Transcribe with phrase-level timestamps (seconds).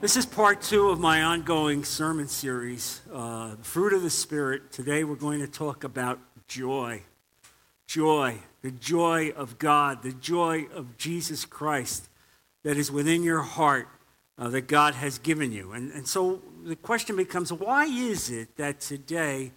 [0.00, 4.70] This is part two of my ongoing sermon series, uh, Fruit of the Spirit.
[4.70, 7.02] Today we're going to talk about joy.
[7.88, 12.08] Joy, the joy of God, the joy of Jesus Christ
[12.62, 13.88] that is within your heart
[14.38, 15.72] uh, that God has given you.
[15.72, 19.50] And, and so the question becomes why is it that today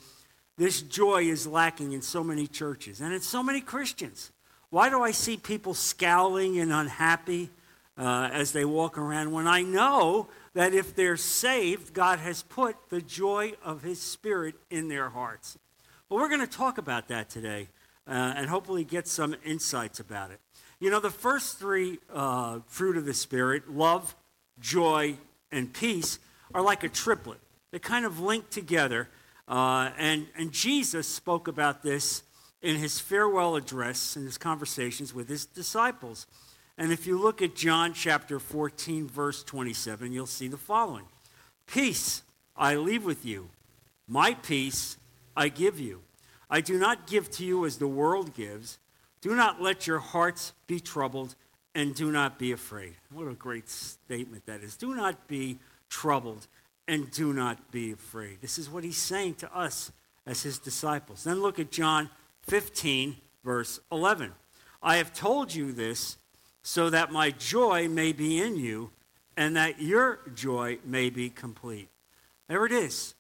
[0.58, 4.32] this joy is lacking in so many churches and in so many Christians?
[4.72, 7.52] Why do I see people scowling and unhappy?
[7.98, 12.76] Uh, as they walk around when I know that if they're saved, God has put
[12.90, 15.58] the joy of His Spirit in their hearts.
[16.10, 17.70] Well, we're going to talk about that today
[18.08, 20.40] uh, and hopefully get some insights about it.
[20.80, 24.16] You know, the first three uh, fruit of the Spirit love,
[24.60, 25.18] joy,
[25.52, 26.20] and peace
[26.54, 27.40] are like a triplet.
[27.72, 29.10] They kind of link together.
[29.48, 32.24] Uh, and, and Jesus spoke about this
[32.62, 36.28] in his farewell address in his conversations with his disciples.
[36.82, 41.06] And if you look at John chapter 14, verse 27, you'll see the following
[41.68, 42.24] Peace
[42.58, 43.50] I leave with you,
[44.08, 44.98] my peace
[45.38, 46.02] I give you.
[46.50, 48.80] I do not give to you as the world gives.
[49.22, 51.36] Do not let your hearts be troubled,
[51.76, 52.96] and do not be afraid.
[53.12, 54.76] What a great statement that is.
[54.76, 56.48] Do not be troubled,
[56.88, 58.42] and do not be afraid.
[58.42, 59.92] This is what he's saying to us
[60.26, 61.26] as his disciples.
[61.26, 62.10] Then look at John
[62.48, 64.32] 15, verse 11.
[64.82, 66.18] I have told you this
[66.64, 68.92] so that my joy may be in you
[69.38, 71.90] and that your joy may be complete.
[72.48, 73.16] There it is.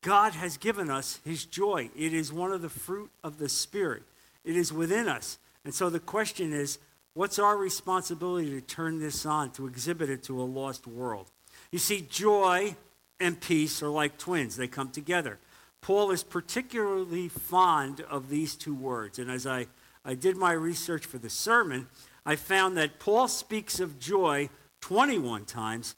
[0.00, 1.90] God has given us his joy.
[1.96, 4.04] It is one of the fruit of the Spirit,
[4.44, 5.38] it is within us.
[5.64, 6.78] And so the question is
[7.14, 11.30] what's our responsibility to turn this on, to exhibit it to a lost world?
[11.72, 12.76] You see, joy
[13.18, 15.38] and peace are like twins, they come together.
[15.80, 19.18] Paul is particularly fond of these two words.
[19.18, 19.66] And as I,
[20.04, 21.88] I did my research for the sermon,
[22.26, 25.94] I found that Paul speaks of joy 21 times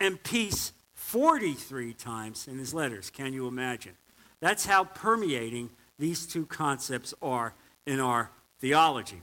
[0.00, 3.10] and peace 43 times in his letters.
[3.10, 3.94] Can you imagine?
[4.40, 7.54] That's how permeating these two concepts are
[7.86, 9.22] in our theology.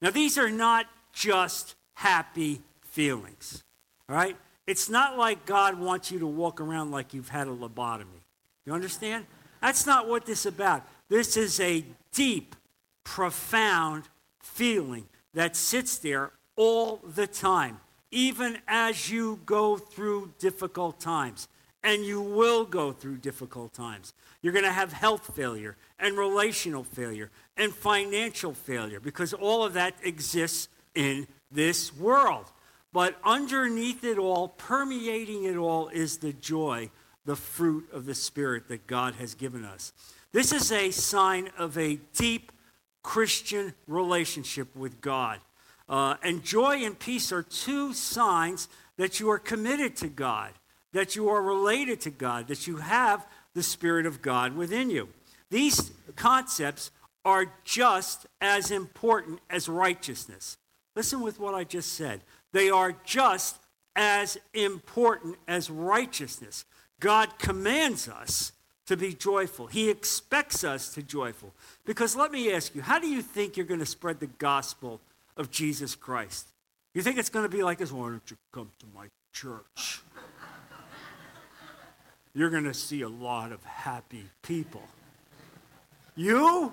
[0.00, 3.64] Now, these are not just happy feelings,
[4.08, 4.36] all right?
[4.68, 8.22] It's not like God wants you to walk around like you've had a lobotomy.
[8.64, 9.26] You understand?
[9.60, 10.86] That's not what this is about.
[11.08, 12.54] This is a deep,
[13.02, 14.04] profound
[14.40, 15.06] feeling
[15.38, 17.78] that sits there all the time,
[18.10, 21.46] even as you go through difficult times.
[21.84, 24.14] And you will go through difficult times.
[24.42, 29.74] You're going to have health failure and relational failure and financial failure because all of
[29.74, 32.46] that exists in this world.
[32.92, 36.90] But underneath it all, permeating it all, is the joy,
[37.24, 39.92] the fruit of the Spirit that God has given us.
[40.32, 42.50] This is a sign of a deep
[43.02, 45.40] Christian relationship with God.
[45.88, 50.52] Uh, and joy and peace are two signs that you are committed to God,
[50.92, 55.08] that you are related to God, that you have the Spirit of God within you.
[55.50, 56.90] These concepts
[57.24, 60.58] are just as important as righteousness.
[60.94, 62.20] Listen with what I just said.
[62.52, 63.58] They are just
[63.96, 66.64] as important as righteousness.
[67.00, 68.52] God commands us
[68.88, 69.66] to be joyful.
[69.66, 71.52] He expects us to joyful.
[71.84, 75.00] Because let me ask you, how do you think you're going to spread the gospel
[75.36, 76.48] of Jesus Christ?
[76.94, 77.92] You think it's going to be like this?
[77.92, 80.00] Why don't you come to my church?
[82.34, 84.82] You're going to see a lot of happy people.
[86.16, 86.72] You,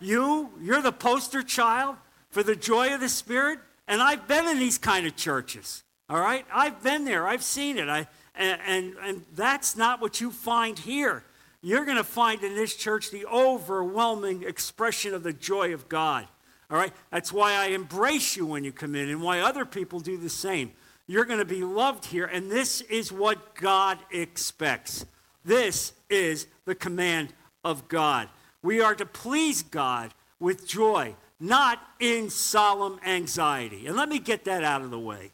[0.00, 1.96] you, you're the poster child
[2.30, 3.58] for the joy of the Spirit.
[3.88, 5.82] And I've been in these kind of churches.
[6.10, 6.44] All right?
[6.52, 7.26] I've been there.
[7.26, 7.88] I've seen it.
[7.88, 11.24] I, and, and, and that's not what you find here
[11.64, 16.28] you're going to find in this church the overwhelming expression of the joy of God.
[16.70, 16.92] All right?
[17.10, 20.28] That's why I embrace you when you come in and why other people do the
[20.28, 20.72] same.
[21.06, 25.06] You're going to be loved here, and this is what God expects.
[25.42, 27.32] This is the command
[27.64, 28.28] of God.
[28.62, 33.86] We are to please God with joy, not in solemn anxiety.
[33.86, 35.32] And let me get that out of the way.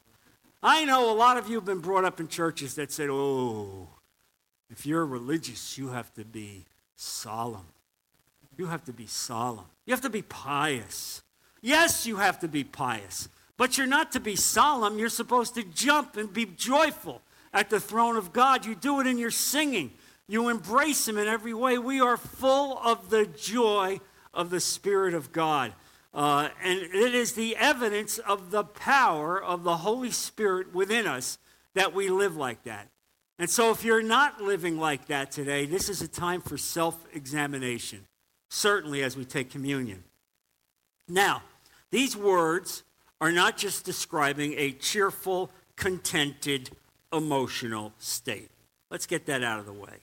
[0.62, 3.88] I know a lot of you have been brought up in churches that said, oh,
[4.70, 6.64] if you're religious, you have to be
[6.96, 7.66] solemn.
[8.56, 9.66] You have to be solemn.
[9.86, 11.22] You have to be pious.
[11.60, 14.98] Yes, you have to be pious, but you're not to be solemn.
[14.98, 17.20] You're supposed to jump and be joyful
[17.52, 18.64] at the throne of God.
[18.64, 19.92] You do it in your singing,
[20.28, 21.76] you embrace Him in every way.
[21.76, 24.00] We are full of the joy
[24.32, 25.72] of the Spirit of God.
[26.12, 31.38] Uh, and it is the evidence of the power of the Holy Spirit within us
[31.74, 32.89] that we live like that.
[33.40, 37.02] And so, if you're not living like that today, this is a time for self
[37.14, 38.06] examination,
[38.50, 40.04] certainly as we take communion.
[41.08, 41.42] Now,
[41.90, 42.82] these words
[43.18, 46.68] are not just describing a cheerful, contented
[47.14, 48.50] emotional state.
[48.90, 49.96] Let's get that out of the way.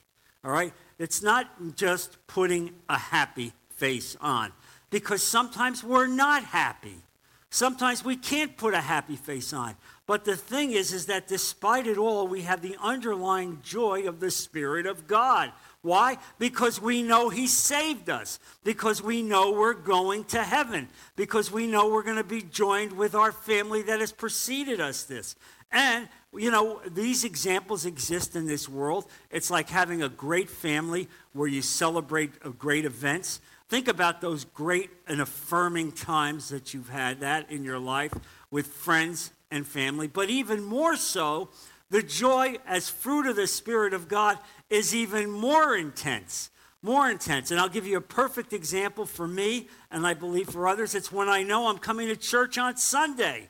[0.43, 0.73] All right?
[0.97, 4.51] It's not just putting a happy face on,
[4.89, 7.03] because sometimes we're not happy.
[7.51, 9.75] Sometimes we can't put a happy face on.
[10.07, 14.21] But the thing is, is that despite it all, we have the underlying joy of
[14.21, 15.51] the Spirit of God.
[15.81, 16.17] Why?
[16.39, 18.39] Because we know He saved us.
[18.63, 20.87] Because we know we're going to heaven.
[21.17, 25.03] Because we know we're going to be joined with our family that has preceded us
[25.03, 25.35] this.
[25.73, 29.07] And, you know, these examples exist in this world.
[29.29, 33.41] It's like having a great family where you celebrate uh, great events.
[33.67, 38.13] Think about those great and affirming times that you've had that in your life
[38.49, 41.49] with friends and family, but even more so,
[41.89, 44.37] the joy as fruit of the Spirit of God
[44.69, 46.49] is even more intense.
[46.81, 47.51] More intense.
[47.51, 50.95] And I'll give you a perfect example for me, and I believe for others.
[50.95, 53.49] It's when I know I'm coming to church on Sunday.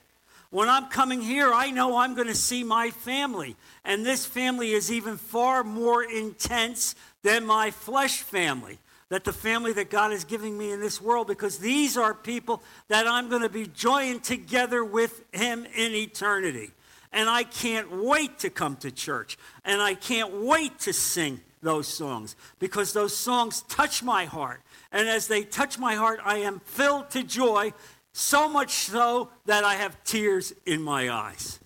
[0.50, 3.56] When I'm coming here, I know I'm going to see my family.
[3.84, 8.80] And this family is even far more intense than my flesh family
[9.10, 12.62] that the family that God is giving me in this world, because these are people
[12.90, 16.72] that I'm going to be joined together with Him in eternity.
[17.14, 19.38] And I can't wait to come to church.
[19.64, 24.62] And I can't wait to sing those songs because those songs touch my heart.
[24.92, 27.74] And as they touch my heart, I am filled to joy,
[28.14, 31.60] so much so that I have tears in my eyes.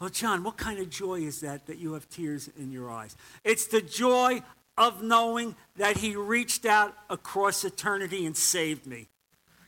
[0.00, 3.16] Well, John, what kind of joy is that that you have tears in your eyes?
[3.44, 4.42] It's the joy
[4.78, 9.08] of knowing that he reached out across eternity and saved me.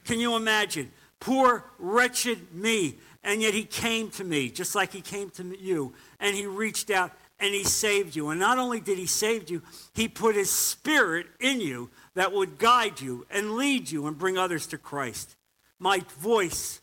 [0.04, 0.90] Can you imagine?
[1.20, 2.98] Poor, wretched me.
[3.24, 5.92] And yet he came to me, just like he came to you.
[6.20, 8.30] And he reached out and he saved you.
[8.30, 9.62] And not only did he save you,
[9.94, 14.38] he put his spirit in you that would guide you and lead you and bring
[14.38, 15.36] others to Christ.
[15.78, 16.80] My voice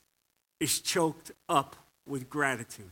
[0.59, 1.75] is choked up
[2.05, 2.91] with gratitude.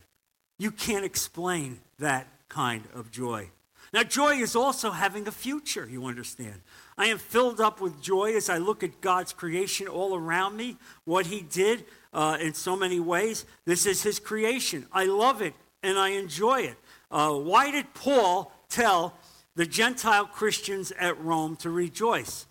[0.57, 3.49] You can't explain that kind of joy.
[3.93, 6.61] Now, joy is also having a future, you understand.
[6.97, 10.77] I am filled up with joy as I look at God's creation all around me,
[11.05, 13.45] what He did uh, in so many ways.
[13.65, 14.87] This is His creation.
[14.91, 15.53] I love it
[15.83, 16.77] and I enjoy it.
[17.11, 19.13] Uh, why did Paul tell
[19.55, 22.47] the Gentile Christians at Rome to rejoice?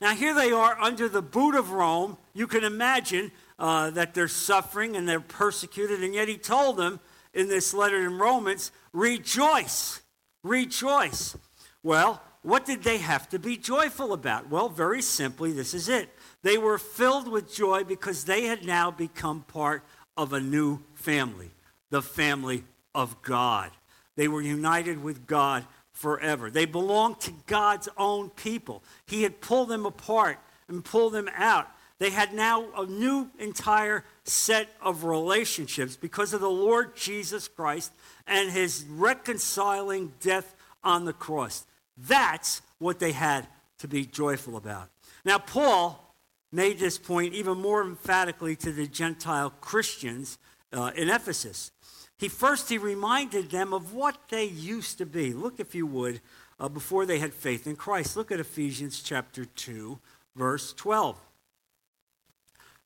[0.00, 2.18] Now, here they are under the boot of Rome.
[2.34, 7.00] You can imagine uh, that they're suffering and they're persecuted, and yet he told them
[7.32, 10.00] in this letter in Romans, rejoice
[10.44, 11.36] rejoice.
[11.82, 14.50] Well, what did they have to be joyful about?
[14.50, 16.10] Well, very simply, this is it.
[16.42, 19.82] They were filled with joy because they had now become part
[20.16, 21.50] of a new family,
[21.90, 22.64] the family
[22.94, 23.70] of God.
[24.14, 26.50] They were united with God forever.
[26.50, 28.82] They belonged to God's own people.
[29.06, 30.38] He had pulled them apart
[30.68, 31.68] and pulled them out.
[31.98, 37.92] They had now a new entire set of relationships because of the Lord Jesus Christ
[38.26, 41.66] and his reconciling death on the cross.
[41.96, 43.46] That's what they had
[43.78, 44.88] to be joyful about.
[45.24, 46.14] Now, Paul
[46.52, 50.38] made this point even more emphatically to the Gentile Christians
[50.72, 51.72] uh, in Ephesus.
[52.16, 55.32] He first he reminded them of what they used to be.
[55.32, 56.20] Look, if you would,
[56.58, 58.16] uh, before they had faith in Christ.
[58.16, 59.98] Look at Ephesians chapter 2,
[60.36, 61.18] verse 12.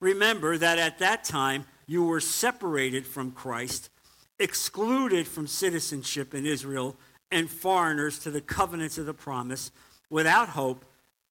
[0.00, 3.90] Remember that at that time you were separated from Christ
[4.38, 6.96] excluded from citizenship in Israel
[7.30, 9.70] and foreigners to the covenants of the promise,
[10.08, 10.84] without hope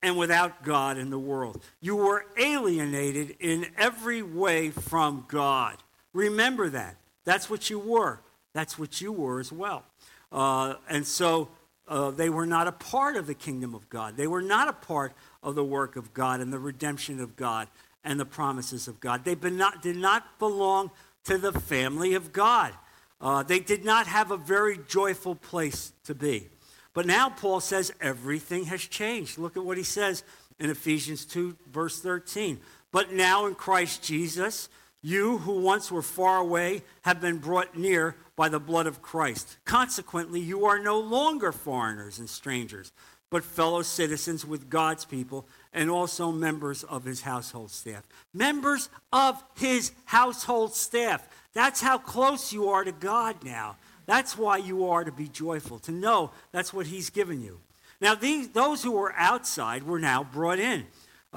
[0.04, 1.64] and without God in the world.
[1.82, 5.78] You were alienated in every way from God.
[6.14, 6.98] Remember that.
[7.26, 8.22] That's what you were.
[8.54, 9.84] That's what you were as well.
[10.32, 11.50] Uh, and so
[11.88, 14.18] uh, they were not a part of the kingdom of God.
[14.18, 17.68] They were not a part of the work of God and the redemption of God
[18.08, 19.26] and the promises of God.
[19.26, 20.92] They not, did not belong
[21.26, 22.74] to the family of God.
[23.20, 26.48] Uh, they did not have a very joyful place to be.
[26.94, 29.38] But now Paul says everything has changed.
[29.38, 30.24] Look at what he says
[30.58, 32.60] in Ephesians 2, verse 13.
[32.92, 34.70] But now in Christ Jesus,
[35.02, 39.58] you who once were far away have been brought near by the blood of Christ.
[39.66, 42.94] Consequently, you are no longer foreigners and strangers,
[43.30, 48.04] but fellow citizens with God's people and also members of his household staff.
[48.34, 51.28] Members of his household staff.
[51.54, 53.76] That's how close you are to God now.
[54.08, 57.60] That's why you are to be joyful, to know that's what He's given you.
[58.00, 60.88] Now, these, those who were outside were now brought in.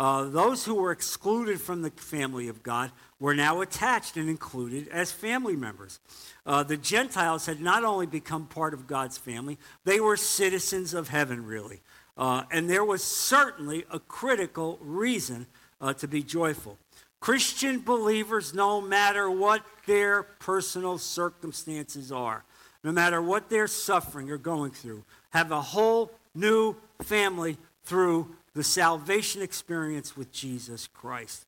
[0.00, 4.88] Uh, those who were excluded from the family of God were now attached and included
[4.88, 6.00] as family members.
[6.46, 11.08] Uh, the Gentiles had not only become part of God's family, they were citizens of
[11.08, 11.82] heaven, really.
[12.16, 15.46] Uh, and there was certainly a critical reason
[15.82, 16.78] uh, to be joyful.
[17.20, 22.42] Christian believers, no matter what their personal circumstances are,
[22.82, 28.64] no matter what they're suffering or going through, have a whole new family through the
[28.64, 31.46] salvation experience with Jesus Christ.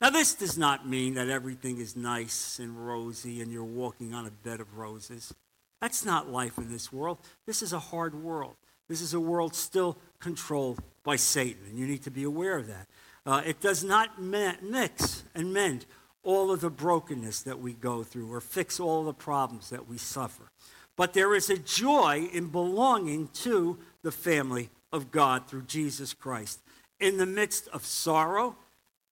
[0.00, 4.26] Now, this does not mean that everything is nice and rosy and you're walking on
[4.26, 5.32] a bed of roses.
[5.80, 7.18] That's not life in this world.
[7.46, 8.56] This is a hard world.
[8.88, 12.66] This is a world still controlled by Satan, and you need to be aware of
[12.66, 12.88] that.
[13.24, 15.86] Uh, it does not mix and mend
[16.24, 19.98] all of the brokenness that we go through or fix all the problems that we
[19.98, 20.50] suffer.
[20.96, 26.60] But there is a joy in belonging to the family of God through Jesus Christ.
[27.00, 28.56] In the midst of sorrow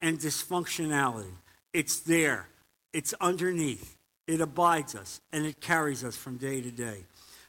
[0.01, 1.33] and dysfunctionality,
[1.73, 2.49] it's there,
[2.93, 3.97] it's underneath,
[4.27, 7.05] it abides us, and it carries us from day to day.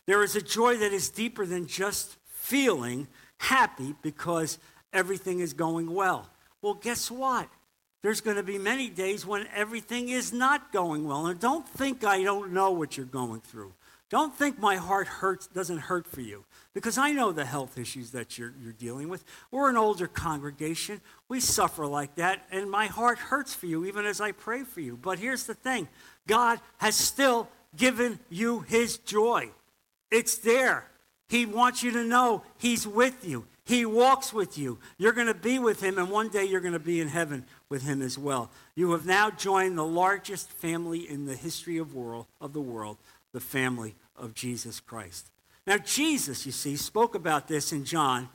[0.07, 3.07] There is a joy that is deeper than just feeling
[3.37, 4.57] happy because
[4.93, 6.29] everything is going well.
[6.61, 7.49] Well, guess what?
[8.01, 11.27] There's going to be many days when everything is not going well.
[11.27, 13.73] And don't think I don't know what you're going through.
[14.11, 18.11] Don't think my heart hurts doesn't hurt for you because I know the health issues
[18.11, 19.23] that you're, you're dealing with.
[19.51, 20.99] We're an older congregation.
[21.29, 24.81] We suffer like that, and my heart hurts for you even as I pray for
[24.81, 24.97] you.
[25.01, 25.87] But here's the thing
[26.27, 29.49] God has still given you his joy.
[30.11, 30.91] It's there.
[31.29, 33.45] He wants you to know He's with you.
[33.63, 34.79] He walks with you.
[34.97, 37.45] You're going to be with Him, and one day you're going to be in heaven
[37.69, 38.51] with Him as well.
[38.75, 42.97] You have now joined the largest family in the history of, world, of the world,
[43.33, 45.31] the family of Jesus Christ.
[45.67, 48.29] Now, Jesus, you see, spoke about this in John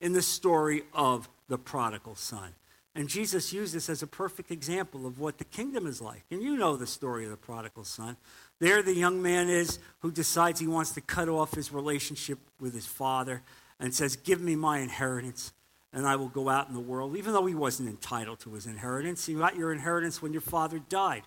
[0.00, 2.54] in the story of the prodigal son.
[2.94, 6.24] And Jesus used this as a perfect example of what the kingdom is like.
[6.30, 8.16] And you know the story of the prodigal son.
[8.58, 12.74] There, the young man is who decides he wants to cut off his relationship with
[12.74, 13.42] his father
[13.78, 15.52] and says, Give me my inheritance,
[15.92, 18.66] and I will go out in the world, even though he wasn't entitled to his
[18.66, 19.24] inheritance.
[19.24, 21.22] He got your inheritance when your father died.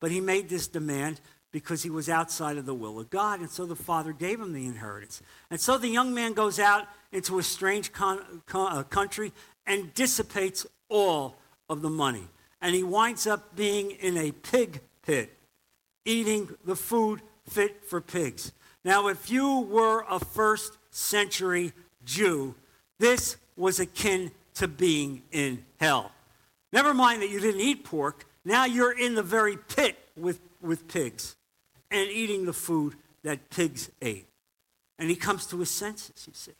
[0.00, 3.50] But he made this demand because he was outside of the will of God, and
[3.50, 5.22] so the father gave him the inheritance.
[5.50, 9.32] And so the young man goes out into a strange con- con- uh, country
[9.66, 11.36] and dissipates all
[11.68, 12.28] of the money.
[12.60, 15.34] And he winds up being in a pig pit
[16.04, 18.52] eating the food fit for pigs.
[18.84, 21.72] Now, if you were a first century
[22.04, 22.54] Jew,
[22.98, 26.12] this was akin to being in hell.
[26.72, 30.88] Never mind that you didn't eat pork, now you're in the very pit with, with
[30.88, 31.36] pigs
[31.90, 34.26] and eating the food that pigs ate.
[34.98, 36.52] And he comes to his senses, you see.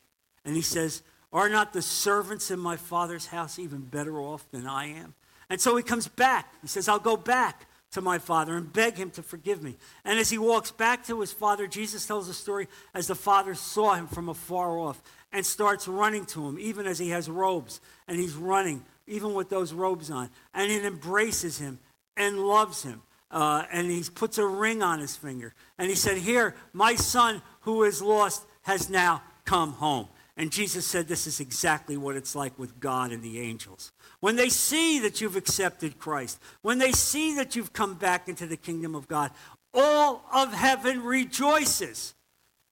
[0.44, 4.66] And he says, Are not the servants in my father's house even better off than
[4.66, 5.14] I am?
[5.50, 6.52] And so he comes back.
[6.62, 9.76] He says, I'll go back to my father and beg him to forgive me.
[10.04, 13.54] And as he walks back to his father, Jesus tells a story as the father
[13.54, 17.80] saw him from afar off and starts running to him, even as he has robes.
[18.06, 20.28] And he's running, even with those robes on.
[20.52, 21.78] And he embraces him
[22.16, 23.02] and loves him.
[23.30, 25.54] Uh, and he puts a ring on his finger.
[25.76, 30.08] And he said, Here, my son who is lost has now come home.
[30.36, 33.92] And Jesus said, This is exactly what it's like with God and the angels.
[34.20, 38.46] When they see that you've accepted Christ, when they see that you've come back into
[38.46, 39.30] the kingdom of God,
[39.74, 42.14] all of heaven rejoices.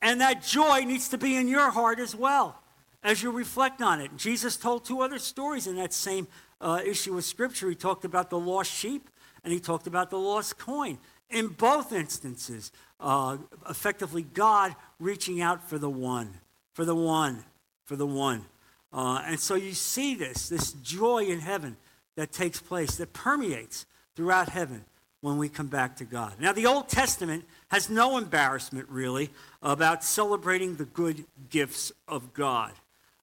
[0.02, 2.62] And that joy needs to be in your heart as well
[3.02, 4.16] as you reflect on it.
[4.16, 6.28] Jesus told two other stories in that same
[6.60, 7.68] uh, issue of Scripture.
[7.68, 9.08] He talked about the lost sheep
[9.46, 10.98] and he talked about the lost coin.
[11.30, 13.36] In both instances, uh,
[13.70, 16.34] effectively, God reaching out for the one,
[16.74, 17.44] for the one,
[17.84, 18.44] for the one.
[18.92, 21.76] Uh, and so you see this, this joy in heaven
[22.16, 23.86] that takes place, that permeates
[24.16, 24.84] throughout heaven
[25.20, 26.34] when we come back to God.
[26.40, 29.30] Now, the Old Testament has no embarrassment, really,
[29.62, 32.72] about celebrating the good gifts of God.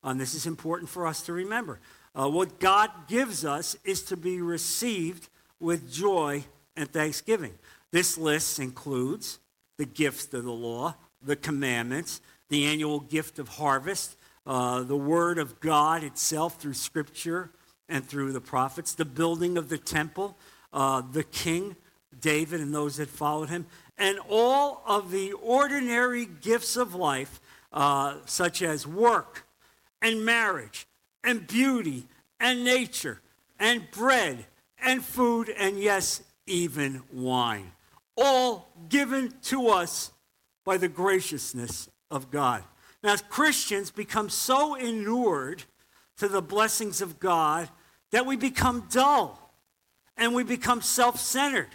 [0.06, 1.80] And this is important for us to remember.
[2.16, 5.28] Uh, what God gives us is to be received
[5.64, 6.44] with joy
[6.76, 7.54] and thanksgiving.
[7.92, 9.40] This list includes
[9.78, 14.16] the gifts of the law, the commandments, the annual gift of harvest,
[14.46, 17.50] uh, the Word of God itself through Scripture
[17.88, 20.38] and through the prophets, the building of the temple,
[20.74, 21.76] uh, the king,
[22.20, 23.66] David, and those that followed him,
[23.98, 27.40] and all of the ordinary gifts of life,
[27.72, 29.46] uh, such as work
[30.02, 30.86] and marriage
[31.24, 32.06] and beauty
[32.40, 33.22] and nature
[33.60, 34.46] and bread
[34.84, 37.72] and food and, yes, even wine.
[38.18, 40.12] All given to us
[40.66, 42.64] by the graciousness of God.
[43.04, 45.64] Now, Christians become so inured
[46.18, 47.70] to the blessings of God
[48.12, 49.54] that we become dull
[50.16, 51.70] and we become self centered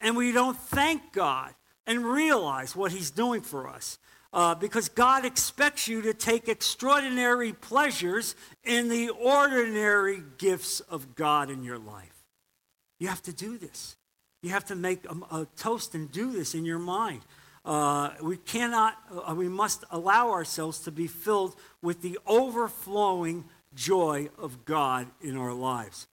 [0.00, 1.54] and we don't thank God
[1.86, 3.98] and realize what He's doing for us.
[4.30, 11.48] Uh, because God expects you to take extraordinary pleasures in the ordinary gifts of God
[11.48, 12.17] in your life.
[12.98, 13.96] You have to do this.
[14.42, 17.22] You have to make a, a toast and do this in your mind.
[17.68, 18.96] uh, we cannot,
[19.28, 25.36] uh, we must allow ourselves to be filled with the overflowing joy of God in
[25.36, 26.06] our lives.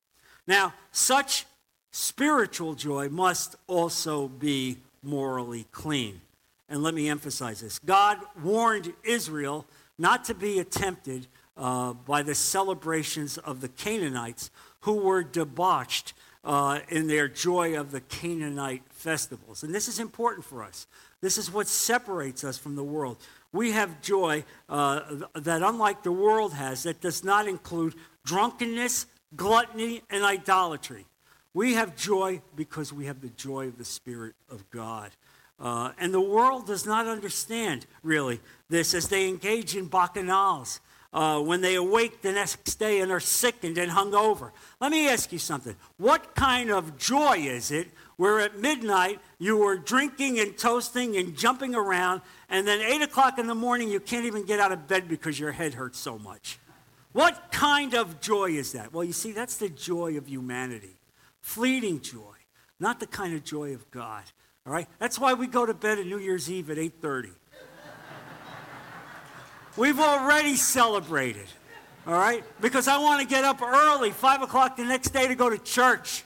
[0.48, 1.46] Now, such
[1.92, 6.20] spiritual joy must also be morally clean.
[6.68, 9.66] And let me emphasize this God warned Israel
[9.98, 14.52] not to be tempted uh, by the celebrations of the Canaanites
[14.82, 16.14] who were debauched
[16.46, 19.64] uh, in their joy of the Canaanite festivals.
[19.64, 20.88] And this is important for us.
[21.22, 23.18] This is what separates us from the world.
[23.52, 25.02] We have joy uh,
[25.34, 31.06] that, unlike the world has, that does not include drunkenness, gluttony, and idolatry.
[31.54, 35.12] We have joy because we have the joy of the Spirit of God.
[35.58, 40.82] Uh, and the world does not understand, really, this as they engage in bacchanals,
[41.16, 44.52] uh, when they awake the next day and are sickened and hungover.
[44.82, 45.74] Let me ask you something.
[45.96, 51.36] What kind of joy is it where at midnight you were drinking and toasting and
[51.36, 54.90] jumping around, and then 8 o'clock in the morning you can't even get out of
[54.90, 56.60] bed because your head hurts so much?
[57.14, 58.92] What kind of joy is that?
[58.92, 61.00] Well, you see, that's the joy of humanity.
[61.40, 62.36] Fleeting joy,
[62.78, 64.24] not the kind of joy of God.
[64.68, 64.88] All right?
[65.00, 67.32] That's why we go to bed on New Year's Eve at 8:30.
[69.78, 71.48] We've already celebrated.
[72.08, 72.44] All right?
[72.62, 75.58] Because I want to get up early, 5 o'clock the next day to go to
[75.58, 76.24] church.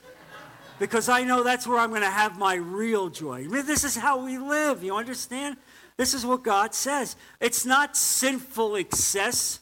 [0.78, 3.44] Because I know that's where I'm going to have my real joy.
[3.44, 4.84] I mean, this is how we live.
[4.84, 5.58] You understand?
[5.98, 7.16] This is what God says.
[7.42, 9.60] It's not sinful excess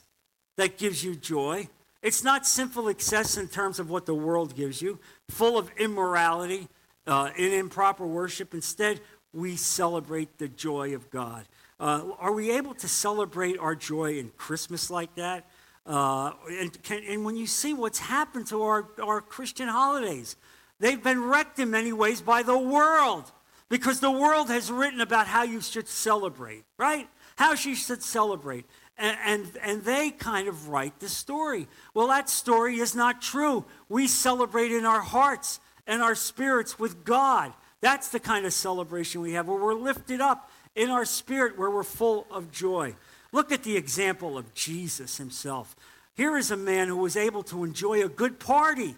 [0.58, 1.68] that gives you joy.
[2.04, 6.68] It's not sinful excess in terms of what the world gives you, full of immorality,
[7.08, 8.54] uh, in improper worship.
[8.54, 9.02] Instead,
[9.34, 11.46] we celebrate the joy of God.
[11.80, 15.46] Uh, are we able to celebrate our joy in Christmas like that?
[15.86, 20.36] Uh, and, can, and when you see what's happened to our, our Christian holidays,
[20.80, 23.32] they've been wrecked in many ways by the world
[23.70, 27.08] because the world has written about how you should celebrate, right?
[27.36, 28.66] How you should celebrate.
[28.98, 31.68] And, and, and, they kind of write the story.
[31.94, 33.64] Well, that story is not true.
[33.90, 37.54] We celebrate in our hearts and our spirits with God.
[37.80, 41.70] That's the kind of celebration we have where we're lifted up in our spirit, where
[41.70, 42.96] we're full of joy.
[43.34, 45.76] Look at the example of Jesus himself.
[46.16, 48.96] Here is a man who was able to enjoy a good party.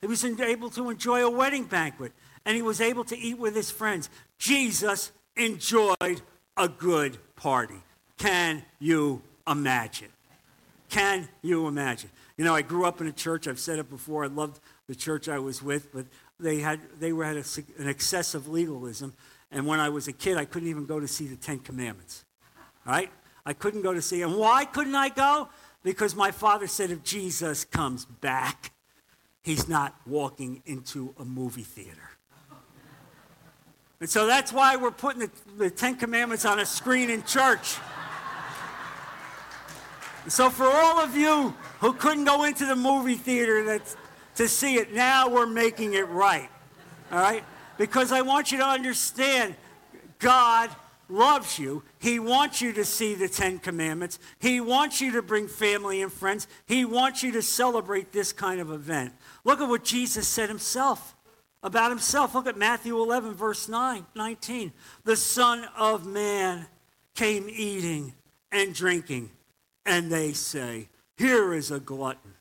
[0.00, 2.12] He was able to enjoy a wedding banquet,
[2.44, 4.10] and he was able to eat with his friends.
[4.38, 6.22] Jesus enjoyed
[6.56, 7.80] a good party.
[8.18, 10.08] Can you imagine?
[10.88, 12.10] Can you imagine?
[12.36, 13.46] You know, I grew up in a church.
[13.46, 14.24] I've said it before.
[14.24, 16.06] I loved the church I was with, but
[16.40, 17.44] they had they were had a,
[17.78, 19.14] an excessive legalism.
[19.52, 22.24] And when I was a kid, I couldn't even go to see the Ten Commandments.
[22.84, 23.10] Right?
[23.46, 24.22] I couldn't go to see.
[24.22, 25.48] And why couldn't I go?
[25.82, 28.72] Because my father said if Jesus comes back,
[29.42, 32.10] he's not walking into a movie theater.
[34.00, 37.76] And so that's why we're putting the, the Ten Commandments on a screen in church.
[40.28, 43.80] So for all of you who couldn't go into the movie theater
[44.36, 44.92] to see it.
[44.92, 46.48] Now we're making it right.
[47.10, 47.44] All right?
[47.82, 49.56] Because I want you to understand
[50.20, 50.70] God
[51.08, 51.82] loves you.
[51.98, 54.20] He wants you to see the Ten Commandments.
[54.38, 56.46] He wants you to bring family and friends.
[56.64, 59.14] He wants you to celebrate this kind of event.
[59.42, 61.16] Look at what Jesus said himself
[61.60, 62.36] about himself.
[62.36, 64.72] Look at Matthew 11, verse 9, 19.
[65.02, 66.68] The Son of Man
[67.16, 68.14] came eating
[68.52, 69.32] and drinking,
[69.84, 72.34] and they say, Here is a glutton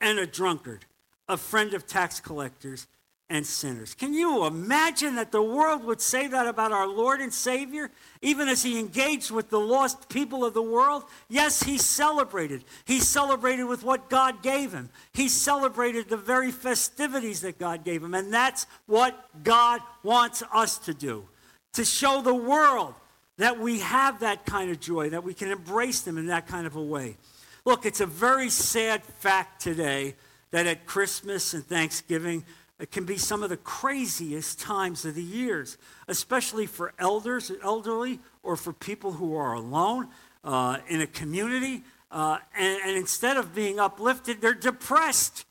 [0.00, 0.86] and a drunkard
[1.28, 2.86] a friend of tax collectors
[3.32, 3.94] and sinners.
[3.94, 7.90] Can you imagine that the world would say that about our Lord and Savior,
[8.20, 11.04] even as he engaged with the lost people of the world?
[11.30, 12.62] Yes, he celebrated.
[12.84, 14.90] He celebrated with what God gave him.
[15.14, 18.12] He celebrated the very festivities that God gave him.
[18.12, 21.26] And that's what God wants us to do
[21.72, 22.92] to show the world
[23.38, 26.66] that we have that kind of joy, that we can embrace them in that kind
[26.66, 27.16] of a way.
[27.64, 30.16] Look, it's a very sad fact today
[30.50, 32.44] that at Christmas and Thanksgiving,
[32.82, 38.18] it can be some of the craziest times of the years, especially for elders, elderly,
[38.42, 40.08] or for people who are alone
[40.42, 41.84] uh, in a community.
[42.10, 45.44] Uh, and, and instead of being uplifted, they're depressed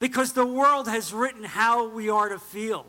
[0.00, 2.86] because the world has written how we are to feel,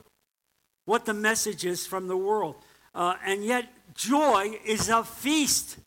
[0.85, 2.55] what the message is from the world.
[2.95, 5.77] Uh, and yet, joy is a feast.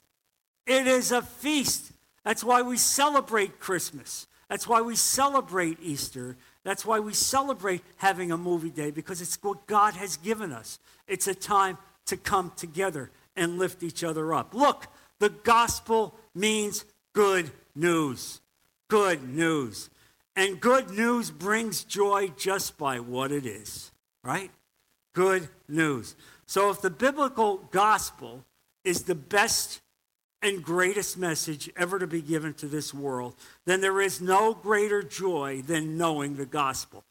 [0.67, 1.93] It is a feast.
[2.27, 4.27] That's why we celebrate Christmas.
[4.51, 6.37] That's why we celebrate Easter.
[6.65, 10.79] That's why we celebrate having a movie day because it's what God has given us.
[11.09, 14.55] It's a time to come together and lift each other up.
[14.55, 14.87] Look,
[15.19, 18.41] the gospel means good news.
[18.89, 19.89] Good news.
[20.37, 23.91] And good news brings joy just by what it is,
[24.23, 24.51] right?
[25.15, 26.15] Good news.
[26.47, 28.45] So if the biblical gospel
[28.85, 29.81] is the best
[30.43, 33.35] and greatest message ever to be given to this world,
[33.67, 37.05] then there is no greater joy than knowing the gospel.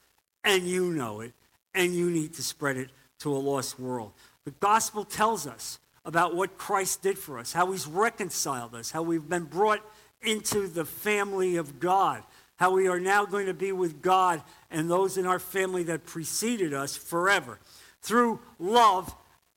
[0.44, 1.34] And you know it,
[1.74, 2.90] and you need to spread it
[3.20, 4.14] to a lost world.
[4.46, 9.04] The gospel tells us about what Christ did for us, how he's reconciled us, how
[9.04, 9.86] we've been brought
[10.22, 12.24] into the family of God,
[12.56, 16.06] how we are now going to be with God and those in our family that
[16.06, 17.60] preceded us forever
[18.02, 19.14] through love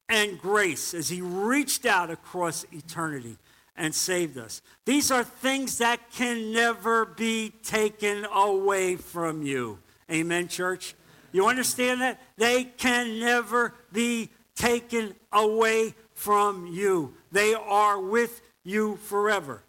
[0.08, 3.38] and grace as he reached out across eternity
[3.76, 4.62] and saved us.
[4.84, 9.78] These are things that can never be taken away from you.
[10.10, 10.94] Amen, church?
[11.32, 12.20] You understand that?
[12.36, 17.14] They can never be taken away from you.
[17.32, 19.62] They are with you forever.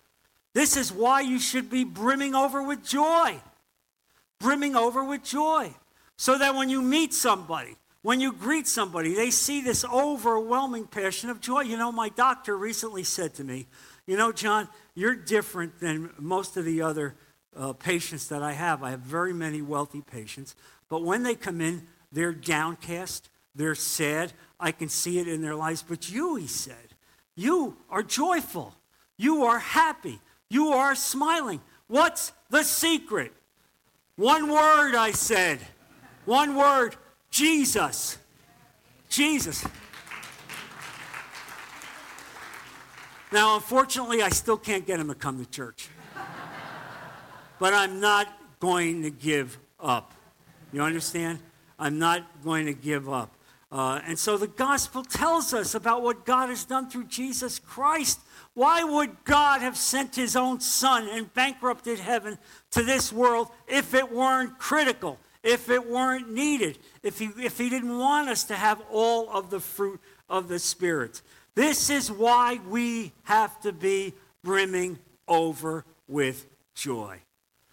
[0.53, 3.39] This is why you should be brimming over with joy.
[4.39, 5.73] Brimming over with joy.
[6.17, 11.29] So that when you meet somebody, when you greet somebody, they see this overwhelming passion
[11.29, 11.61] of joy.
[11.61, 13.67] You know, my doctor recently said to me,
[14.05, 17.15] You know, John, you're different than most of the other
[17.55, 18.83] uh, patients that I have.
[18.83, 20.53] I have very many wealthy patients.
[20.89, 24.33] But when they come in, they're downcast, they're sad.
[24.59, 25.81] I can see it in their lives.
[25.81, 26.75] But you, he said,
[27.35, 28.75] you are joyful,
[29.17, 31.61] you are happy, you are smiling.
[31.87, 33.31] What's the secret?
[34.17, 35.59] One word, I said.
[36.25, 36.95] One word
[37.33, 38.19] Jesus.
[39.09, 39.65] Jesus.
[43.31, 45.89] Now, unfortunately, I still can't get him to come to church.
[47.57, 48.27] But I'm not
[48.59, 50.13] going to give up.
[50.71, 51.39] You understand?
[51.79, 53.35] I'm not going to give up.
[53.71, 58.19] Uh, and so the gospel tells us about what God has done through Jesus Christ.
[58.53, 62.37] Why would God have sent his own son and bankrupted heaven
[62.69, 67.69] to this world if it weren't critical, if it weren't needed, if he, if he
[67.69, 71.21] didn't want us to have all of the fruit of the Spirit?
[71.55, 77.19] This is why we have to be brimming over with joy.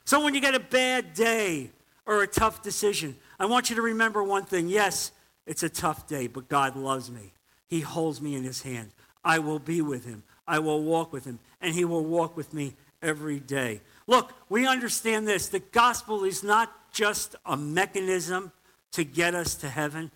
[0.05, 1.71] So when you get a bad day,
[2.11, 4.69] or a tough decision, I want you to remember one thing.
[4.69, 5.13] Yes,
[5.47, 7.33] it's a tough day, but God loves me.
[7.69, 8.91] He holds me in his hand.
[9.25, 10.25] I will be with him.
[10.47, 13.81] I will walk with him, and he will walk with me every day.
[14.09, 15.49] Look, we understand this.
[15.49, 18.53] The gospel is not just a mechanism
[18.93, 20.11] to get us to heaven,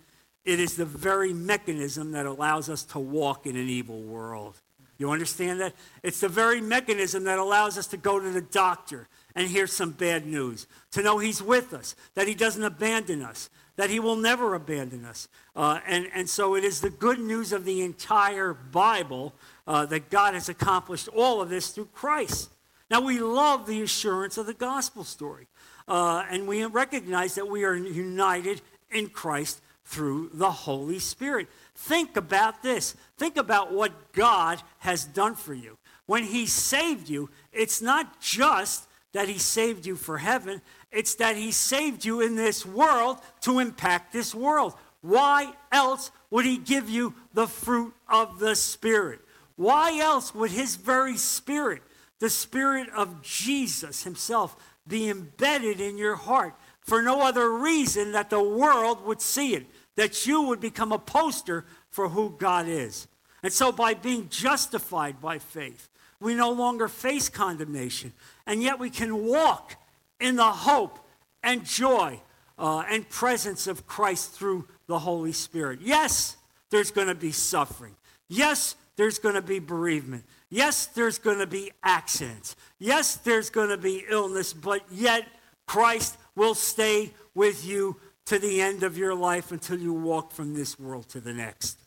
[0.45, 4.61] it is the very mechanism that allows us to walk in an evil world.
[4.99, 5.75] You understand that?
[6.03, 9.91] It's the very mechanism that allows us to go to the doctor and hear some
[9.91, 14.17] bad news, to know He's with us, that He doesn't abandon us, that He will
[14.17, 15.29] never abandon us.
[15.57, 19.35] Uh, and, and so it is the good news of the entire Bible
[19.67, 22.51] uh, that God has accomplished all of this through Christ.
[22.91, 25.49] Now, we love the assurance of the gospel story,
[25.87, 31.49] uh, and we recognize that we are united in Christ through the Holy Spirit.
[31.75, 32.95] Think about this.
[33.19, 35.77] Think about what God has done for you.
[36.07, 41.37] When He saved you, it's not just that He saved you for heaven, it's that
[41.37, 44.75] He saved you in this world to impact this world.
[45.03, 49.21] Why else would He give you the fruit of the Spirit?
[49.57, 51.83] Why else would His very Spirit,
[52.21, 58.31] the Spirit of Jesus Himself, be embedded in your heart for no other reason that
[58.31, 59.67] the world would see it,
[59.97, 63.07] that you would become a poster for who God is?
[63.43, 65.89] And so, by being justified by faith,
[66.21, 68.13] we no longer face condemnation
[68.47, 69.77] and yet we can walk
[70.21, 70.99] in the hope
[71.43, 72.21] and joy
[72.59, 75.81] uh, and presence of Christ through the Holy Spirit.
[75.83, 76.37] Yes,
[76.71, 77.95] there's going to be suffering.
[78.29, 80.25] Yes, there's going to be bereavement.
[80.55, 82.55] Yes, there's going to be accidents.
[82.79, 85.27] Yes, there's going to be illness, but yet
[85.67, 90.55] Christ will stay with you to the end of your life until you walk from
[90.55, 91.81] this world to the next.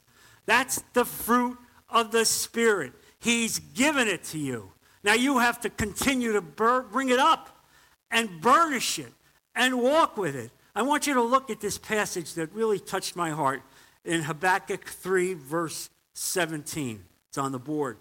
[0.48, 1.58] That's the fruit
[1.90, 2.92] of the Spirit.
[3.20, 4.74] He's given it to you.
[5.02, 7.64] Now you have to continue to bur- bring it up
[8.12, 9.14] and burnish it
[9.56, 10.52] and walk with it.
[10.76, 13.62] I want you to look at this passage that really touched my heart
[14.04, 17.06] in Habakkuk 3, verse 17.
[17.30, 18.00] It's on the board.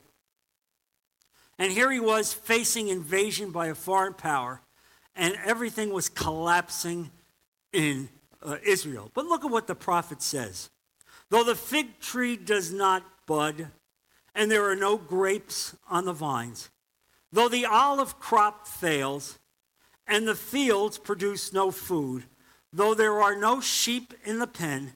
[1.58, 4.60] And here he was facing invasion by a foreign power,
[5.14, 7.10] and everything was collapsing
[7.72, 8.08] in
[8.42, 9.10] uh, Israel.
[9.14, 10.70] But look at what the prophet says.
[11.30, 13.68] Though the fig tree does not bud,
[14.34, 16.70] and there are no grapes on the vines,
[17.32, 19.38] Though the olive crop fails
[20.06, 22.24] and the fields produce no food,
[22.72, 24.94] though there are no sheep in the pen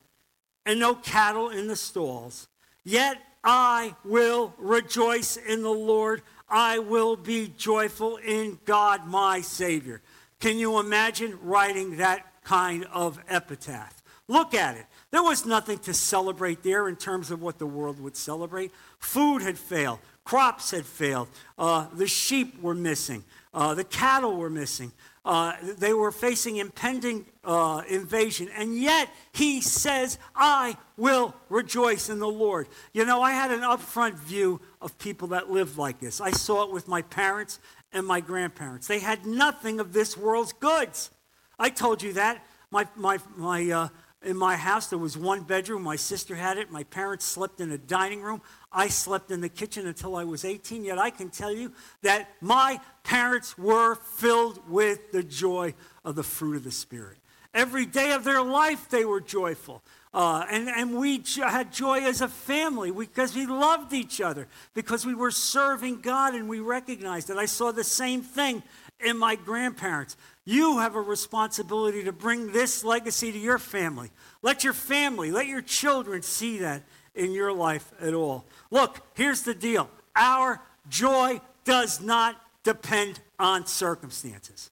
[0.64, 2.49] and no cattle in the stalls,
[2.85, 6.22] yet I will rejoice in the Lord.
[6.48, 10.03] I will be joyful in God my Savior.
[10.40, 14.03] Can you imagine writing that kind of epitaph?
[14.29, 14.87] Look at it.
[15.11, 18.70] There was nothing to celebrate there in terms of what the world would celebrate.
[18.98, 24.50] Food had failed, crops had failed, uh, the sheep were missing, uh, the cattle were
[24.50, 24.92] missing.
[25.22, 32.20] Uh, they were facing impending uh, invasion, and yet he says, I will rejoice in
[32.20, 32.68] the Lord.
[32.94, 36.22] You know, I had an upfront view of people that lived like this.
[36.22, 37.59] I saw it with my parents
[37.92, 38.87] and my grandparents.
[38.87, 41.11] They had nothing of this world's goods.
[41.59, 42.44] I told you that.
[42.70, 43.88] My, my, my, uh,
[44.22, 45.83] in my house, there was one bedroom.
[45.83, 46.70] My sister had it.
[46.70, 48.42] My parents slept in a dining room.
[48.70, 50.85] I slept in the kitchen until I was 18.
[50.85, 56.22] Yet I can tell you that my parents were filled with the joy of the
[56.22, 57.16] fruit of the Spirit.
[57.54, 59.83] Every day of their life, they were joyful.
[60.12, 65.06] Uh, and, and we had joy as a family because we loved each other, because
[65.06, 67.37] we were serving God and we recognized it.
[67.37, 68.62] I saw the same thing
[69.02, 70.16] in my grandparents.
[70.44, 74.10] You have a responsibility to bring this legacy to your family.
[74.42, 76.82] Let your family, let your children see that
[77.14, 78.44] in your life at all.
[78.70, 84.70] Look, here's the deal our joy does not depend on circumstances.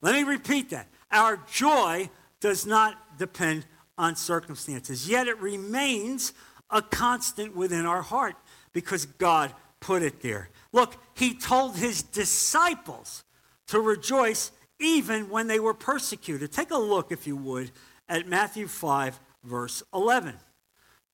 [0.00, 0.88] Let me repeat that.
[1.10, 6.32] Our joy does not depend on circumstances, yet it remains
[6.70, 8.34] a constant within our heart
[8.72, 10.48] because God put it there.
[10.72, 13.24] Look, he told his disciples
[13.68, 16.52] to rejoice even when they were persecuted.
[16.52, 17.70] Take a look, if you would,
[18.08, 20.34] at Matthew 5, verse 11.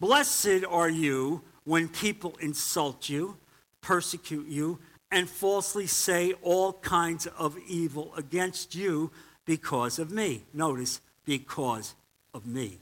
[0.00, 3.36] Blessed are you when people insult you,
[3.80, 4.78] persecute you,
[5.10, 9.10] and falsely say all kinds of evil against you
[9.44, 10.44] because of me.
[10.52, 11.94] Notice, because
[12.34, 12.78] of me.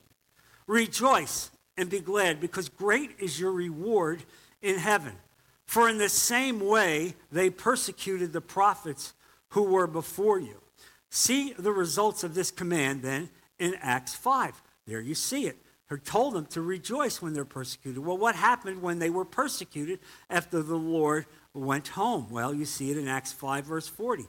[0.66, 4.22] Rejoice and be glad, because great is your reward
[4.62, 5.12] in heaven.
[5.66, 9.14] For in the same way they persecuted the prophets
[9.50, 10.60] who were before you.
[11.10, 14.62] See the results of this command then in Acts 5.
[14.86, 15.56] There you see it.
[15.88, 18.04] He told them to rejoice when they're persecuted.
[18.04, 22.28] Well, what happened when they were persecuted after the Lord went home?
[22.28, 24.24] Well, you see it in Acts 5, verse 40.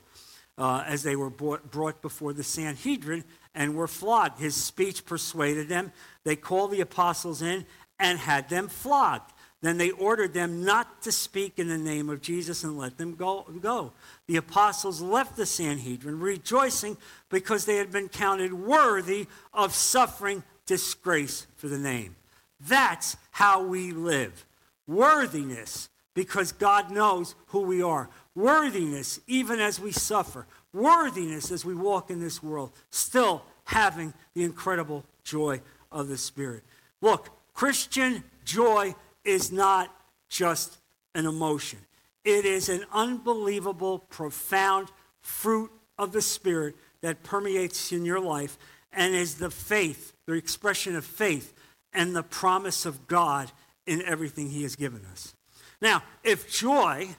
[0.60, 4.39] Uh, as they were brought, brought before the Sanhedrin and were flogged.
[4.39, 5.91] His speech persuaded them.
[6.23, 7.65] They called the apostles in
[7.99, 9.34] and had them flogged.
[9.62, 13.15] Then they ordered them not to speak in the name of Jesus and let them
[13.15, 13.46] go.
[13.60, 13.91] go.
[14.28, 16.98] The apostles left the Sanhedrin rejoicing
[17.30, 22.15] because they had been counted worthy of suffering disgrace for the name.
[22.60, 24.46] That's how we live.
[24.86, 28.10] Worthiness, because God knows who we are.
[28.36, 30.46] Worthiness, even as we suffer.
[30.74, 36.63] Worthiness as we walk in this world, still having the incredible joy of the Spirit.
[37.02, 38.96] Look, Christian joy
[39.28, 39.94] is not
[40.30, 40.78] just
[41.13, 41.80] an emotion,
[42.24, 44.90] it is an unbelievable, profound
[45.22, 48.58] fruit of the Spirit that permeates in your life
[48.92, 51.54] and is the faith, the expression of faith,
[51.94, 53.52] and the promise of God
[53.86, 55.36] in everything He has given us.
[55.82, 57.10] Now, if joy,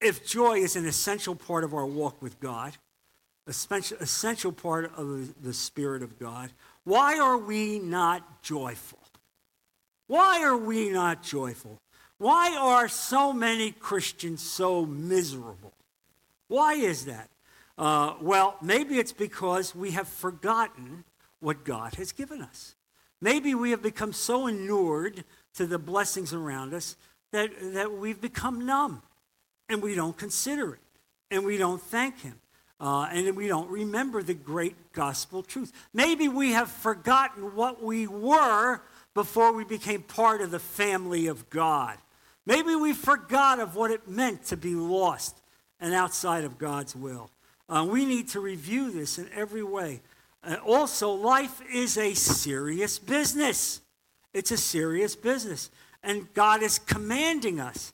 [0.00, 2.76] if joy is an essential part of our walk with God,
[3.46, 6.50] essential part of the Spirit of God,
[6.84, 8.99] why are we not joyful?
[10.10, 11.80] Why are we not joyful?
[12.18, 15.72] Why are so many Christians so miserable?
[16.48, 17.30] Why is that?
[17.78, 21.04] Uh, well, maybe it's because we have forgotten
[21.38, 22.74] what God has given us.
[23.20, 25.22] Maybe we have become so inured
[25.54, 26.96] to the blessings around us
[27.30, 29.02] that, that we've become numb
[29.68, 30.80] and we don't consider it
[31.30, 32.40] and we don't thank Him.
[32.80, 35.70] Uh, and we don't remember the great gospel truth.
[35.94, 38.80] Maybe we have forgotten what we were
[39.14, 41.98] before we became part of the family of God.
[42.46, 45.40] Maybe we forgot of what it meant to be lost
[45.78, 47.30] and outside of God's will.
[47.68, 50.00] Uh, we need to review this in every way.
[50.42, 53.80] Uh, also, life is a serious business.
[54.32, 55.70] It's a serious business.
[56.02, 57.92] And God is commanding us,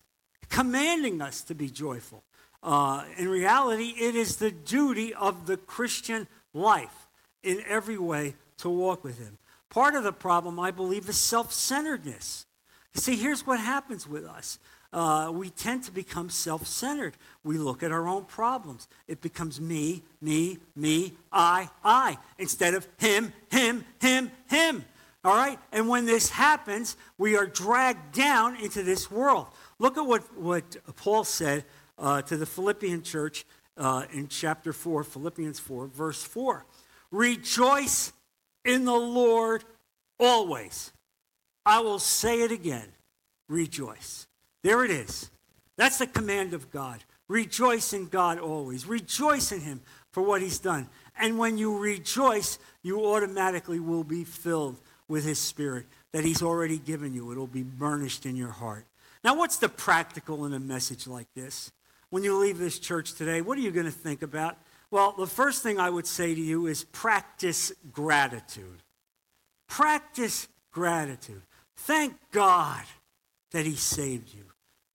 [0.49, 2.23] commanding us to be joyful.
[2.63, 7.09] Uh, in reality, it is the duty of the Christian life
[7.43, 9.39] in every way to walk with Him.
[9.77, 12.47] Part of the problem, I believe, is self centeredness.
[12.95, 14.59] See, here's what happens with us
[14.91, 17.15] uh, we tend to become self centered.
[17.45, 18.89] We look at our own problems.
[19.07, 24.83] It becomes me, me, me, I, I, instead of him, him, him, him.
[25.23, 25.59] All right?
[25.73, 29.47] And when this happens, we are dragged down into this world.
[29.79, 31.67] Look at what, what Paul said
[31.99, 33.45] uh, to the Philippian church
[33.77, 36.65] uh, in chapter 4, Philippians 4, verse 4.
[37.11, 38.15] Rejoice
[38.67, 39.65] in the Lord
[40.19, 40.93] always.
[41.65, 42.89] I will say it again
[43.49, 44.27] rejoice.
[44.63, 45.31] There it is.
[45.77, 47.05] That's the command of God.
[47.29, 48.87] Rejoice in God always.
[48.87, 49.81] Rejoice in Him
[50.13, 50.89] for what He's done.
[51.19, 54.77] And when you rejoice, you automatically will be filled
[55.09, 57.31] with his spirit that he's already given you.
[57.31, 58.87] It'll be burnished in your heart.
[59.25, 61.73] Now, what's the practical in a message like this?
[62.11, 64.57] When you leave this church today, what are you going to think about?
[64.97, 68.83] Well, the first thing I would say to you is practice gratitude.
[69.69, 71.43] Practice gratitude.
[71.77, 72.83] Thank God
[73.51, 74.45] that He saved you.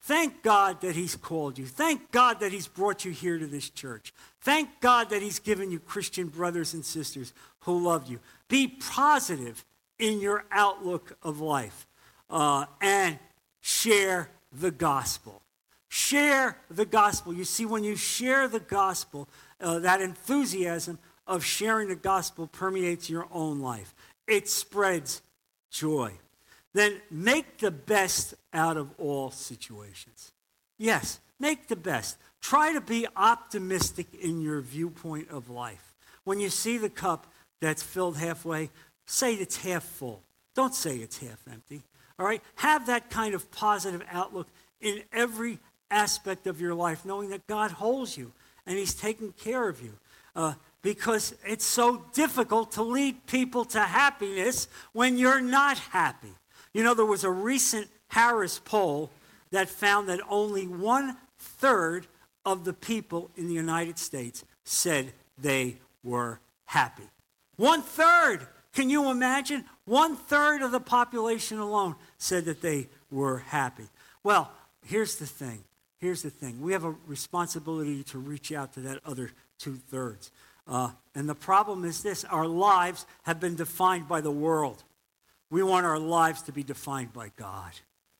[0.01, 1.67] Thank God that He's called you.
[1.67, 4.11] Thank God that He's brought you here to this church.
[4.41, 8.19] Thank God that He's given you Christian brothers and sisters who love you.
[8.47, 9.63] Be positive
[9.99, 11.85] in your outlook of life
[12.27, 13.19] uh, and
[13.59, 15.43] share the gospel.
[15.89, 17.33] Share the gospel.
[17.33, 19.27] You see, when you share the gospel,
[19.61, 23.93] uh, that enthusiasm of sharing the gospel permeates your own life.
[24.27, 25.21] It spreads
[25.69, 26.11] joy.
[26.73, 30.31] Then make the best out of all situations.
[30.77, 32.17] Yes, make the best.
[32.41, 35.93] Try to be optimistic in your viewpoint of life.
[36.23, 37.27] When you see the cup
[37.59, 38.69] that's filled halfway,
[39.05, 40.23] say it's half full.
[40.55, 41.83] Don't say it's half empty.
[42.17, 42.41] All right?
[42.55, 44.47] Have that kind of positive outlook
[44.79, 48.31] in every aspect of your life, knowing that God holds you
[48.65, 49.93] and He's taking care of you.
[50.35, 56.33] Uh, because it's so difficult to lead people to happiness when you're not happy.
[56.73, 59.11] You know, there was a recent Harris poll
[59.51, 62.07] that found that only one third
[62.45, 67.03] of the people in the United States said they were happy.
[67.57, 68.47] One third!
[68.73, 69.65] Can you imagine?
[69.83, 73.83] One third of the population alone said that they were happy.
[74.23, 74.49] Well,
[74.85, 75.63] here's the thing.
[76.01, 76.59] Here's the thing.
[76.61, 80.31] We have a responsibility to reach out to that other two thirds.
[80.67, 84.83] Uh, and the problem is this our lives have been defined by the world.
[85.51, 87.71] We want our lives to be defined by God.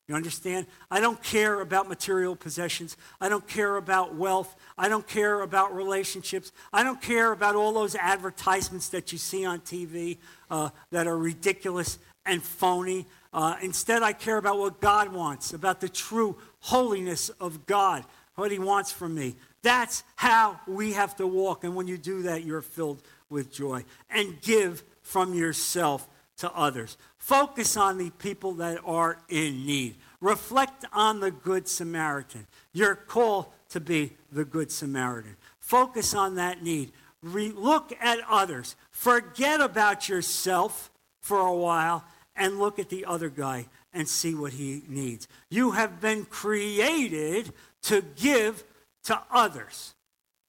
[0.07, 0.67] You understand?
[0.91, 2.97] I don't care about material possessions.
[3.21, 4.55] I don't care about wealth.
[4.77, 6.51] I don't care about relationships.
[6.73, 10.17] I don't care about all those advertisements that you see on TV
[10.49, 13.07] uh, that are ridiculous and phony.
[13.33, 18.51] Uh, instead, I care about what God wants, about the true holiness of God, what
[18.51, 19.35] He wants from me.
[19.61, 21.63] That's how we have to walk.
[21.63, 23.83] And when you do that, you're filled with joy.
[24.09, 26.97] And give from yourself to others.
[27.17, 29.95] Focus on the people that are in need.
[30.21, 32.47] Reflect on the Good Samaritan.
[32.73, 35.35] Your call to be the Good Samaritan.
[35.59, 36.91] Focus on that need.
[37.21, 38.75] Re- look at others.
[38.89, 42.03] Forget about yourself for a while
[42.35, 45.27] and look at the other guy and see what he needs.
[45.49, 47.51] You have been created
[47.83, 48.63] to give
[49.03, 49.93] to others.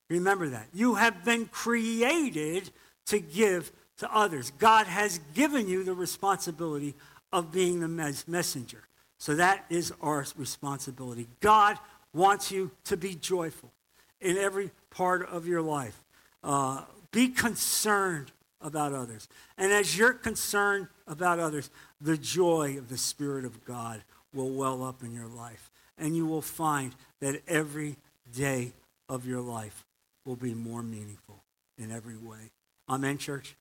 [0.09, 0.69] Remember that.
[0.73, 2.71] You have been created
[3.07, 4.53] to give to others.
[4.59, 6.95] God has given you the responsibility
[7.33, 8.83] of being the mes- messenger.
[9.19, 11.29] So that is our responsibility.
[11.41, 11.79] God
[12.13, 13.73] wants you to be joyful
[14.21, 16.03] in every part of your life.
[16.45, 19.29] Uh, be concerned about others.
[19.57, 21.71] And as you're concerned about others,
[22.03, 24.03] the joy of the Spirit of God
[24.35, 25.71] will well up in your life.
[25.97, 27.97] And you will find that every
[28.35, 28.73] day
[29.09, 29.85] of your life
[30.25, 31.43] will be more meaningful
[31.79, 32.51] in every way.
[32.89, 33.57] Amen, church?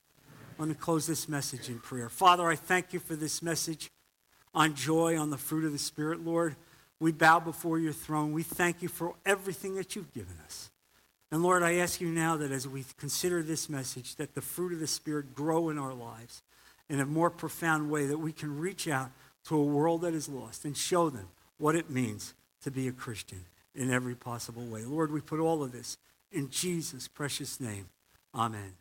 [0.58, 2.08] Let me close this message in prayer.
[2.08, 3.90] Father, I thank you for this message
[4.54, 6.56] on joy, on the fruit of the Spirit, Lord.
[7.00, 8.32] We bow before your throne.
[8.32, 10.70] We thank you for everything that you've given us.
[11.30, 14.72] And Lord, I ask you now that as we consider this message, that the fruit
[14.72, 16.42] of the Spirit grow in our lives
[16.92, 19.10] in a more profound way, that we can reach out
[19.46, 21.26] to a world that is lost and show them
[21.56, 24.84] what it means to be a Christian in every possible way.
[24.84, 25.96] Lord, we put all of this
[26.30, 27.88] in Jesus' precious name.
[28.34, 28.74] Amen.